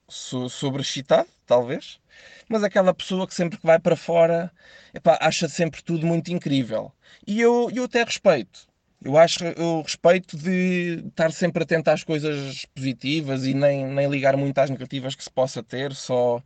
so, 0.08 0.48
sobreexcitado, 0.48 1.28
talvez. 1.46 2.00
Mas 2.48 2.62
aquela 2.64 2.94
pessoa 2.94 3.26
que 3.26 3.34
sempre 3.34 3.58
que 3.58 3.66
vai 3.66 3.78
para 3.78 3.96
fora 3.96 4.50
epá, 4.94 5.18
acha 5.20 5.46
sempre 5.48 5.82
tudo 5.82 6.06
muito 6.06 6.32
incrível. 6.32 6.90
E 7.26 7.40
eu, 7.40 7.70
eu 7.74 7.84
até 7.84 8.02
respeito. 8.04 8.66
Eu 9.04 9.18
acho, 9.18 9.44
eu 9.44 9.82
respeito 9.82 10.38
de 10.38 11.04
estar 11.08 11.32
sempre 11.32 11.64
atento 11.64 11.90
às 11.90 12.04
coisas 12.04 12.64
positivas 12.66 13.44
e 13.44 13.52
nem, 13.52 13.84
nem 13.86 14.08
ligar 14.08 14.36
muito 14.36 14.56
às 14.58 14.70
negativas 14.70 15.14
que 15.14 15.24
se 15.24 15.30
possa 15.30 15.62
ter, 15.62 15.92
só 15.92 16.42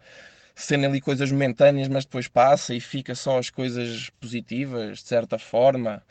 serem 0.56 0.86
ali 0.86 1.00
coisas 1.00 1.30
momentâneas, 1.30 1.86
mas 1.86 2.04
depois 2.06 2.26
passa 2.28 2.74
e 2.74 2.80
fica 2.80 3.14
só 3.14 3.38
as 3.38 3.50
coisas 3.50 4.10
positivas, 4.18 5.00
de 5.00 5.08
certa 5.08 5.38
forma, 5.38 6.02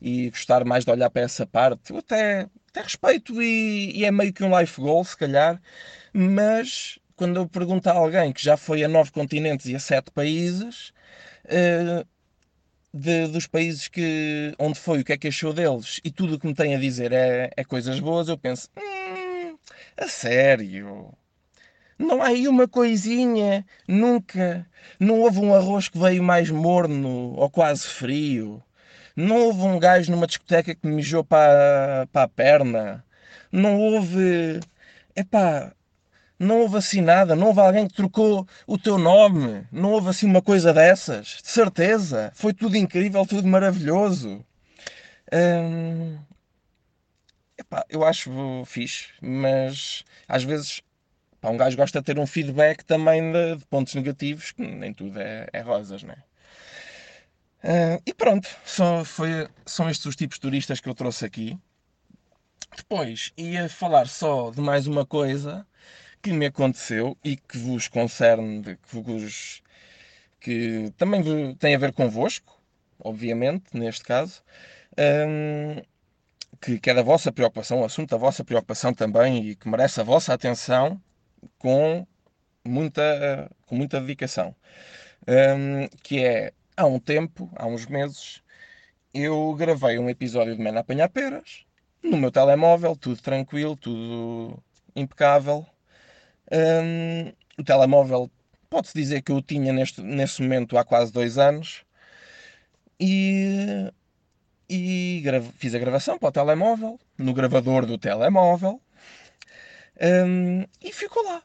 e 0.00 0.30
gostar 0.30 0.64
mais 0.64 0.84
de 0.84 0.90
olhar 0.90 1.10
para 1.10 1.22
essa 1.22 1.46
parte. 1.46 1.92
Eu 1.92 1.98
até, 1.98 2.48
até 2.70 2.82
respeito 2.82 3.40
e, 3.42 3.92
e 3.94 4.04
é 4.04 4.10
meio 4.10 4.32
que 4.32 4.42
um 4.42 4.58
life 4.58 4.80
goal, 4.80 5.04
se 5.04 5.16
calhar, 5.16 5.60
mas 6.14 6.98
quando 7.14 7.36
eu 7.36 7.46
pergunto 7.48 7.88
a 7.90 7.92
alguém 7.92 8.32
que 8.32 8.42
já 8.42 8.56
foi 8.56 8.82
a 8.82 8.88
nove 8.88 9.10
continentes 9.12 9.66
e 9.66 9.76
a 9.76 9.78
sete 9.78 10.10
países, 10.10 10.94
uh, 11.44 12.06
de, 12.92 13.26
dos 13.28 13.46
países 13.46 13.86
que, 13.88 14.54
onde 14.58 14.78
foi, 14.78 15.00
o 15.00 15.04
que 15.04 15.12
é 15.12 15.18
que 15.18 15.28
achou 15.28 15.52
deles, 15.52 16.00
e 16.02 16.10
tudo 16.10 16.34
o 16.36 16.38
que 16.38 16.46
me 16.46 16.54
tem 16.54 16.74
a 16.74 16.78
dizer 16.78 17.12
é, 17.12 17.50
é 17.54 17.64
coisas 17.64 18.00
boas, 18.00 18.28
eu 18.28 18.38
penso, 18.38 18.68
hum, 18.78 19.58
a 19.98 20.08
sério, 20.08 21.12
não 22.00 22.22
há 22.22 22.28
aí 22.28 22.48
uma 22.48 22.66
coisinha, 22.66 23.64
nunca. 23.86 24.66
Não 24.98 25.20
houve 25.20 25.38
um 25.38 25.54
arroz 25.54 25.88
que 25.88 25.98
veio 25.98 26.22
mais 26.22 26.50
morno 26.50 27.34
ou 27.36 27.50
quase 27.50 27.86
frio. 27.86 28.62
Não 29.14 29.36
houve 29.36 29.62
um 29.62 29.78
gajo 29.78 30.10
numa 30.10 30.26
discoteca 30.26 30.74
que 30.74 30.86
mijou 30.86 31.22
para, 31.22 32.08
para 32.10 32.22
a 32.22 32.28
perna. 32.28 33.04
Não 33.52 33.78
houve. 33.78 34.60
Epá, 35.14 35.72
não 36.38 36.60
houve 36.60 36.78
assim 36.78 37.02
nada. 37.02 37.36
Não 37.36 37.48
houve 37.48 37.60
alguém 37.60 37.86
que 37.86 37.94
trocou 37.94 38.46
o 38.66 38.78
teu 38.78 38.98
nome. 38.98 39.66
Não 39.70 39.92
houve 39.92 40.08
assim 40.08 40.26
uma 40.26 40.42
coisa 40.42 40.72
dessas. 40.72 41.40
De 41.42 41.50
certeza. 41.50 42.32
Foi 42.34 42.54
tudo 42.54 42.76
incrível, 42.76 43.26
tudo 43.26 43.46
maravilhoso. 43.46 44.44
Hum, 45.32 46.18
epá, 47.58 47.84
eu 47.90 48.04
acho 48.04 48.64
fixe, 48.66 49.08
mas 49.20 50.04
às 50.26 50.42
vezes 50.44 50.82
Pá, 51.40 51.50
um 51.50 51.56
gajo 51.56 51.76
gosta 51.76 52.00
de 52.00 52.04
ter 52.04 52.18
um 52.18 52.26
feedback 52.26 52.84
também 52.84 53.32
de, 53.32 53.56
de 53.56 53.64
pontos 53.66 53.94
negativos, 53.94 54.52
que 54.52 54.62
nem 54.62 54.92
tudo 54.92 55.18
é, 55.20 55.48
é 55.52 55.60
rosas, 55.60 56.02
né? 56.02 56.16
Ah, 57.62 58.00
e 58.06 58.14
pronto, 58.14 58.48
só 58.64 59.04
foi, 59.04 59.48
são 59.66 59.88
estes 59.88 60.06
os 60.06 60.16
tipos 60.16 60.36
de 60.36 60.42
turistas 60.42 60.80
que 60.80 60.88
eu 60.88 60.94
trouxe 60.94 61.24
aqui. 61.24 61.58
Depois 62.76 63.32
ia 63.36 63.68
falar 63.68 64.06
só 64.06 64.50
de 64.50 64.60
mais 64.60 64.86
uma 64.86 65.04
coisa 65.06 65.66
que 66.22 66.32
me 66.32 66.46
aconteceu 66.46 67.16
e 67.24 67.36
que 67.36 67.58
vos 67.58 67.88
concerne, 67.88 68.76
que 68.76 69.00
vos 69.00 69.62
que 70.40 70.92
também 70.96 71.54
tem 71.56 71.74
a 71.74 71.78
ver 71.78 71.92
convosco, 71.92 72.60
obviamente, 72.98 73.76
neste 73.76 74.04
caso, 74.04 74.42
hum, 74.98 75.82
que, 76.60 76.78
que 76.80 76.90
é 76.90 76.94
da 76.94 77.02
vossa 77.02 77.32
preocupação, 77.32 77.80
um 77.80 77.84
assunto 77.84 78.10
da 78.10 78.16
vossa 78.16 78.44
preocupação 78.44 78.94
também 78.94 79.48
e 79.50 79.56
que 79.56 79.68
merece 79.68 80.00
a 80.00 80.04
vossa 80.04 80.32
atenção 80.34 81.00
com 81.58 82.06
muita, 82.64 83.50
com 83.66 83.76
muita 83.76 84.00
dedicação. 84.00 84.54
Hum, 85.28 85.88
que 86.02 86.24
é, 86.24 86.52
há 86.76 86.86
um 86.86 86.98
tempo, 86.98 87.50
há 87.56 87.66
uns 87.66 87.86
meses, 87.86 88.42
eu 89.14 89.54
gravei 89.54 89.98
um 89.98 90.08
episódio 90.10 90.56
de 90.56 90.62
Mena 90.62 90.80
Apanhar 90.80 91.08
Peras 91.08 91.64
no 92.02 92.16
meu 92.16 92.30
telemóvel, 92.30 92.96
tudo 92.96 93.20
tranquilo, 93.20 93.76
tudo 93.76 94.62
impecável. 94.96 95.66
Hum, 96.52 97.32
o 97.58 97.64
telemóvel, 97.64 98.30
pode-se 98.68 98.94
dizer 98.94 99.22
que 99.22 99.32
eu 99.32 99.36
o 99.36 99.42
tinha 99.42 99.72
neste, 99.72 100.02
nesse 100.02 100.42
momento 100.42 100.78
há 100.78 100.84
quase 100.84 101.12
dois 101.12 101.38
anos. 101.38 101.84
E, 102.98 103.90
e 104.68 105.22
fiz 105.56 105.74
a 105.74 105.78
gravação 105.78 106.18
para 106.18 106.28
o 106.28 106.32
telemóvel, 106.32 106.98
no 107.18 107.32
gravador 107.34 107.86
do 107.86 107.98
telemóvel. 107.98 108.80
Hum, 110.00 110.64
e 110.80 110.92
ficou 110.92 111.22
lá. 111.24 111.42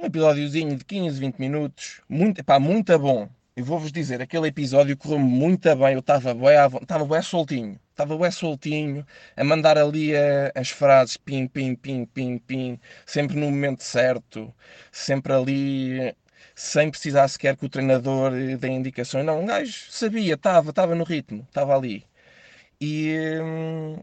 Um 0.00 0.06
episódiozinho 0.06 0.76
de 0.76 0.84
15, 0.84 1.18
20 1.20 1.38
minutos. 1.38 2.00
Muito, 2.08 2.40
epá, 2.40 2.60
muito 2.60 2.98
bom. 2.98 3.28
Eu 3.56 3.64
vou-vos 3.64 3.92
dizer, 3.92 4.20
aquele 4.22 4.48
episódio 4.48 4.96
correu 4.96 5.18
muito 5.20 5.74
bem. 5.76 5.94
Eu 5.94 6.00
estava 6.00 6.34
vo- 6.34 6.78
estava 6.82 7.04
bué 7.06 7.22
soltinho. 7.22 7.80
Estava 7.90 8.16
bué 8.16 8.30
soltinho, 8.30 9.06
a 9.36 9.44
mandar 9.44 9.78
ali 9.78 10.16
a- 10.16 10.52
as 10.54 10.70
frases 10.70 11.16
pim, 11.16 11.46
pim, 11.48 11.74
pim, 11.76 12.06
pim, 12.06 12.38
pim, 12.38 12.80
sempre 13.06 13.36
no 13.38 13.46
momento 13.50 13.82
certo, 13.84 14.54
sempre 14.92 15.32
ali, 15.32 16.14
sem 16.54 16.90
precisar 16.90 17.28
sequer 17.28 17.56
que 17.56 17.66
o 17.66 17.68
treinador 17.70 18.32
dê 18.58 18.68
indicações. 18.68 19.24
Não, 19.26 19.40
um 19.42 19.46
gajo 19.46 19.90
sabia, 19.90 20.34
estava, 20.34 20.70
estava 20.70 20.94
no 20.94 21.04
ritmo, 21.04 21.42
estava 21.48 21.76
ali. 21.76 22.04
E, 22.80 23.14
hum, 23.42 23.98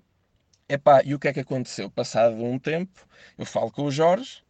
epá, 0.73 1.01
e 1.03 1.13
o 1.13 1.19
que 1.19 1.27
é 1.27 1.33
que 1.33 1.39
aconteceu? 1.39 1.89
Passado 1.89 2.35
um 2.43 2.59
tempo, 2.59 3.07
eu 3.37 3.45
falo 3.45 3.71
com 3.71 3.83
o 3.83 3.91
Jorge 3.91 4.43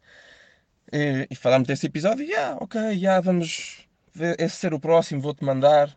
e, 0.91 1.27
e 1.29 1.35
falamos 1.35 1.67
desse 1.67 1.87
episódio. 1.87 2.25
E, 2.25 2.35
ah, 2.35 2.57
ok, 2.59 2.97
já 2.97 3.19
vamos 3.21 3.87
ver, 4.13 4.39
esse 4.39 4.55
ser 4.57 4.73
o 4.73 4.79
próximo, 4.79 5.21
vou-te 5.21 5.43
mandar. 5.43 5.95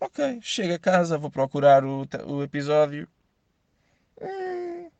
Ok, 0.00 0.40
chego 0.42 0.74
a 0.74 0.78
casa, 0.78 1.18
vou 1.18 1.30
procurar 1.30 1.84
o, 1.84 2.06
o 2.26 2.42
episódio. 2.42 3.08
Hum, 4.20 4.90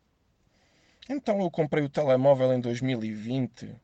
então 1.09 1.41
eu 1.41 1.51
comprei 1.51 1.85
o 1.85 1.89
telemóvel 1.89 2.53
em 2.53 2.61
2020 2.61 3.75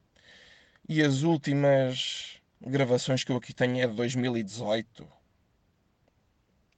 e 0.89 1.03
as 1.03 1.23
últimas 1.23 2.41
gravações 2.61 3.25
que 3.25 3.33
eu 3.33 3.37
aqui 3.37 3.53
tenho 3.55 3.83
é 3.83 3.87
de 3.87 3.95
2018. 3.95 5.07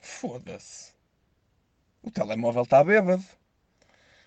Foda-se. 0.01 0.93
O 2.03 2.11
telemóvel 2.11 2.63
está 2.65 2.83
bêbado. 2.83 3.25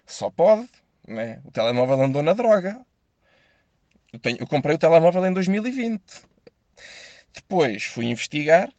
Só 0.05 0.29
pode, 0.29 0.69
né? 1.07 1.41
O 1.45 1.51
telemóvel 1.51 2.01
andou 2.01 2.23
na 2.23 2.33
droga. 2.33 2.83
Eu, 4.13 4.19
tenho- 4.19 4.37
eu 4.39 4.47
comprei 4.47 4.75
o 4.75 4.79
telemóvel 4.79 5.25
em 5.25 5.33
2020. 5.33 6.23
Depois 7.33 7.83
fui 7.83 8.05
investigar. 8.05 8.69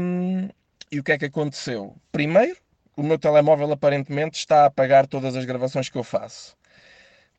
hum, 0.00 0.48
e 0.90 0.98
o 1.00 1.04
que 1.04 1.12
é 1.12 1.18
que 1.18 1.26
aconteceu? 1.26 1.94
Primeiro, 2.10 2.56
o 2.96 3.02
meu 3.02 3.18
telemóvel 3.18 3.70
aparentemente 3.72 4.38
está 4.38 4.62
a 4.62 4.66
apagar 4.66 5.06
todas 5.06 5.36
as 5.36 5.44
gravações 5.44 5.88
que 5.90 5.98
eu 5.98 6.04
faço. 6.04 6.56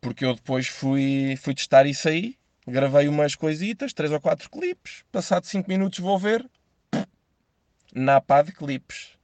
Porque 0.02 0.26
eu 0.26 0.36
depois 0.36 0.68
fui, 0.68 1.36
fui 1.42 1.56
testar 1.56 1.86
isso 1.88 2.10
aí. 2.10 2.38
Gravei 2.68 3.08
umas 3.10 3.36
coisitas, 3.36 3.94
três 3.94 4.12
ou 4.12 4.22
quatro 4.22 4.50
clipes. 4.50 5.04
Passado 5.12 5.46
5 5.46 5.70
minutos 5.70 6.00
vou 6.00 6.18
ver. 6.20 6.46
Na 7.94 8.20
pá 8.22 8.42
de 8.42 8.52
clipes. 8.52 9.18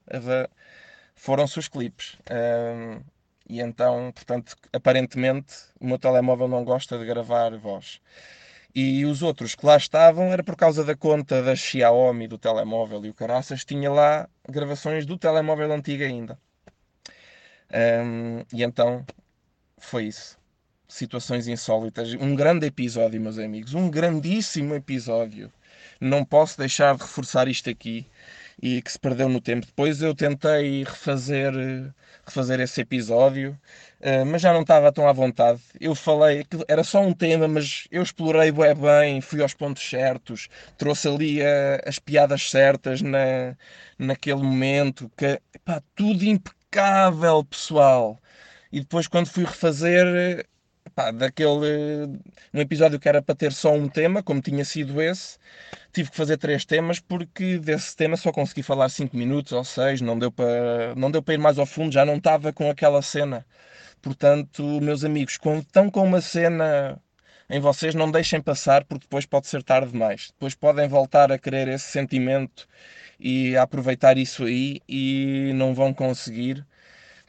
Foram-se 1.15 1.60
os 1.60 1.67
clipes. 1.67 2.17
Hum, 2.31 3.01
e 3.47 3.62
então, 3.62 4.12
portanto, 4.13 4.55
aparentemente 4.73 5.53
o 5.79 5.86
meu 5.86 5.99
telemóvel 5.99 6.47
não 6.47 6.63
gosta 6.63 6.97
de 6.97 7.05
gravar 7.05 7.55
voz. 7.58 8.01
E 8.73 9.05
os 9.05 9.21
outros 9.23 9.55
que 9.55 9.65
lá 9.65 9.77
estavam 9.77 10.34
era 10.34 10.43
por 10.43 10.55
causa 10.58 10.84
da 10.84 10.95
conta 10.95 11.41
da 11.41 11.55
Xiaomi 11.55 12.27
do 12.27 12.38
telemóvel 12.38 13.05
e 13.05 13.10
o 13.10 13.13
caraças 13.13 13.63
tinha 13.63 13.89
lá 13.89 14.27
gravações 14.49 15.05
do 15.05 15.17
telemóvel 15.17 15.71
antigo 15.71 16.03
ainda. 16.03 16.38
Hum, 17.73 18.43
e 18.53 18.63
então 18.63 19.05
foi 19.77 20.05
isso. 20.05 20.38
Situações 20.88 21.47
insólitas. 21.47 22.13
Um 22.15 22.36
grande 22.36 22.67
episódio, 22.67 23.19
meus 23.21 23.38
amigos. 23.39 23.73
Um 23.73 23.89
grandíssimo 23.89 24.75
episódio. 24.75 25.51
Não 25.99 26.25
posso 26.25 26.58
deixar 26.58 26.95
de 26.95 27.01
reforçar 27.03 27.47
isto 27.47 27.69
aqui 27.69 28.05
e 28.61 28.81
que 28.81 28.91
se 28.91 28.99
perdeu 28.99 29.29
no 29.29 29.41
tempo. 29.41 29.65
Depois 29.65 30.01
eu 30.01 30.15
tentei 30.15 30.83
refazer, 30.83 31.53
eh, 31.55 31.91
refazer 32.25 32.59
esse 32.59 32.81
episódio, 32.81 33.59
eh, 34.01 34.23
mas 34.23 34.41
já 34.41 34.53
não 34.53 34.61
estava 34.61 34.91
tão 34.91 35.07
à 35.07 35.13
vontade. 35.13 35.61
Eu 35.79 35.95
falei, 35.95 36.45
era 36.67 36.83
só 36.83 37.01
um 37.01 37.13
tema, 37.13 37.47
mas 37.47 37.87
eu 37.91 38.01
explorei 38.03 38.51
bué 38.51 38.73
bem, 38.73 39.21
fui 39.21 39.41
aos 39.41 39.53
pontos 39.53 39.87
certos, 39.87 40.47
trouxe 40.77 41.07
ali 41.07 41.41
eh, 41.41 41.81
as 41.85 41.99
piadas 41.99 42.49
certas 42.49 43.01
na, 43.01 43.55
naquele 43.97 44.41
momento, 44.41 45.11
que, 45.17 45.39
pá, 45.63 45.81
tudo 45.95 46.23
impecável, 46.23 47.43
pessoal. 47.43 48.19
E 48.71 48.79
depois 48.81 49.07
quando 49.07 49.27
fui 49.27 49.43
refazer, 49.45 50.45
pá, 50.95 51.12
daquele, 51.12 52.19
um 52.53 52.60
episódio 52.62 52.99
que 52.99 53.10
era 53.10 53.21
para 53.21 53.36
ter 53.36 53.51
só 53.51 53.73
um 53.73 53.88
tema, 53.89 54.23
como 54.23 54.41
tinha 54.41 54.63
sido 54.65 55.01
esse, 55.01 55.38
tive 55.93 56.10
que 56.10 56.17
fazer 56.17 56.38
três 56.38 56.65
temas 56.65 56.99
porque 56.99 57.60
desse 57.60 57.95
tema 57.95 58.17
só 58.17 58.31
consegui 58.31 58.63
falar 58.63 58.89
cinco 58.89 59.17
minutos 59.17 59.51
ou 59.51 59.63
seis, 59.63 60.01
não 60.01 60.17
deu 60.17 60.31
para, 60.31 60.95
não 60.95 61.12
deu 61.12 61.21
para 61.21 61.34
ir 61.34 61.38
mais 61.39 61.60
ao 61.60 61.65
fundo, 61.65 61.93
já 61.93 62.05
não 62.05 62.15
estava 62.17 62.53
com 62.53 62.69
aquela 62.69 63.01
cena. 63.01 63.45
Portanto, 64.01 64.63
meus 64.81 65.03
amigos, 65.03 65.38
estão 65.62 65.89
com 65.89 66.03
uma 66.03 66.21
cena 66.21 66.99
em 67.49 67.60
vocês, 67.60 67.95
não 67.95 68.12
deixem 68.12 68.41
passar 68.41 68.84
porque 68.86 69.05
depois 69.05 69.25
pode 69.25 69.47
ser 69.47 69.63
tarde 69.63 69.91
demais. 69.91 70.27
Depois 70.31 70.55
podem 70.55 70.88
voltar 70.88 71.31
a 71.31 71.38
querer 71.39 71.67
esse 71.67 71.86
sentimento 71.91 72.67
e 73.19 73.55
a 73.58 73.63
aproveitar 73.63 74.17
isso 74.17 74.45
aí 74.45 74.79
e 74.88 75.51
não 75.55 75.73
vão 75.73 75.93
conseguir 75.93 76.65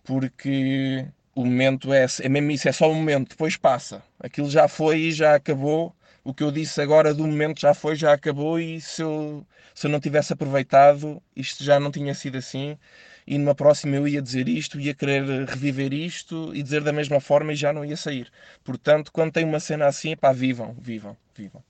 porque 0.05 1.07
o 1.37 1.44
momento 1.44 1.92
é, 1.92 2.07
é 2.22 2.29
mesmo 2.31 2.51
isso, 2.51 2.66
é 2.66 2.72
só 2.72 2.90
um 2.90 2.94
momento, 2.94 3.29
depois 3.31 3.59
passa. 3.59 4.03
Aquilo 4.18 4.51
já 4.51 4.66
foi 4.66 5.01
e 5.01 5.12
já 5.12 5.35
acabou. 5.35 5.94
O 6.25 6.33
que 6.33 6.42
eu 6.42 6.51
disse 6.51 6.81
agora 6.81 7.12
do 7.12 7.27
momento 7.27 7.61
já 7.61 7.75
foi, 7.75 7.94
já 7.94 8.12
acabou, 8.14 8.59
e 8.59 8.81
se 8.81 9.03
eu, 9.03 9.46
se 9.75 9.87
eu 9.87 9.90
não 9.90 10.01
tivesse 10.01 10.33
aproveitado, 10.33 11.22
isto 11.37 11.62
já 11.62 11.79
não 11.79 11.90
tinha 11.92 12.14
sido 12.14 12.38
assim. 12.38 12.79
E 13.27 13.37
numa 13.37 13.55
próxima 13.55 13.96
eu 13.96 14.09
ia 14.09 14.22
dizer 14.22 14.49
isto, 14.49 14.81
ia 14.81 14.94
querer 14.94 15.25
reviver 15.46 15.92
isto 15.92 16.53
e 16.55 16.62
dizer 16.62 16.83
da 16.83 16.92
mesma 16.92 17.20
forma 17.20 17.53
e 17.53 17.57
já 17.57 17.70
não 17.72 17.85
ia 17.85 17.96
sair. 17.99 18.33
Portanto, 18.64 19.12
quando 19.12 19.33
tem 19.33 19.44
uma 19.44 19.61
cena 19.61 19.87
assim, 19.87 20.16
pá, 20.16 20.33
vivam, 20.33 20.75
vivam, 20.81 21.16
vivam. 21.35 21.62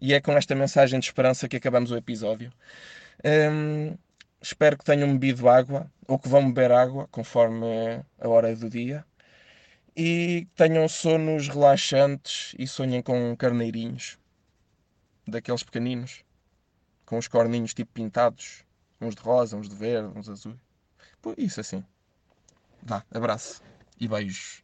E 0.00 0.12
é 0.12 0.20
com 0.20 0.32
esta 0.32 0.54
mensagem 0.54 1.00
de 1.00 1.06
esperança 1.06 1.48
que 1.48 1.56
acabamos 1.56 1.90
o 1.90 1.96
episódio. 1.96 2.52
Hum, 3.24 3.96
espero 4.42 4.76
que 4.76 4.84
tenham 4.84 5.12
bebido 5.12 5.48
água 5.48 5.90
ou 6.06 6.18
que 6.18 6.28
vão 6.28 6.52
beber 6.52 6.72
água 6.72 7.08
conforme 7.10 8.02
a 8.18 8.28
hora 8.28 8.54
do 8.54 8.68
dia 8.68 9.04
e 9.96 10.48
tenham 10.56 10.88
sonos 10.88 11.48
relaxantes 11.48 12.54
e 12.58 12.66
sonhem 12.66 13.02
com 13.02 13.36
carneirinhos 13.36 14.18
daqueles 15.26 15.62
pequeninos 15.62 16.24
com 17.12 17.18
os 17.18 17.28
corninhos 17.28 17.74
tipo 17.74 17.92
pintados, 17.92 18.64
uns 18.98 19.14
de 19.14 19.20
rosa, 19.20 19.54
uns 19.54 19.68
de 19.68 19.74
verde, 19.74 20.18
uns 20.18 20.30
azuis. 20.30 20.56
Isso 21.36 21.60
assim. 21.60 21.84
Vá, 22.82 23.04
abraço 23.12 23.62
e 24.00 24.08
beijos. 24.08 24.61